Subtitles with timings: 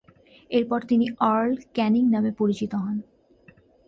[0.51, 2.97] এরপর তিনি Earl Canning নামে পরিচিত হন।